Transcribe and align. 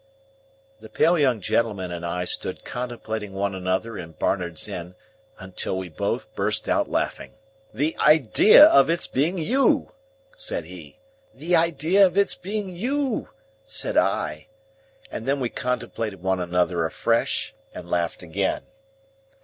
The 0.79 0.89
pale 0.89 1.19
young 1.19 1.41
gentleman 1.41 1.91
and 1.91 2.03
I 2.03 2.25
stood 2.25 2.65
contemplating 2.65 3.33
one 3.33 3.53
another 3.53 3.99
in 3.99 4.13
Barnard's 4.13 4.67
Inn, 4.67 4.95
until 5.37 5.77
we 5.77 5.89
both 5.89 6.33
burst 6.33 6.67
out 6.67 6.89
laughing. 6.89 7.35
"The 7.71 7.95
idea 7.99 8.65
of 8.65 8.89
its 8.89 9.05
being 9.05 9.37
you!" 9.37 9.91
said 10.35 10.65
he. 10.65 10.97
"The 11.35 11.55
idea 11.55 12.03
of 12.03 12.17
its 12.17 12.33
being 12.33 12.67
you!" 12.67 13.29
said 13.63 13.95
I. 13.95 14.47
And 15.11 15.27
then 15.27 15.39
we 15.39 15.49
contemplated 15.49 16.23
one 16.23 16.39
another 16.39 16.83
afresh, 16.83 17.53
and 17.71 17.87
laughed 17.87 18.23
again. 18.23 18.63